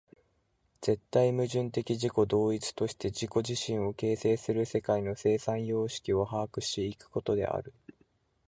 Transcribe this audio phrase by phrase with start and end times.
[0.81, 7.71] 絶対矛盾的自己同一として自己自身を形成する世界の生産様式を把握し行くことである。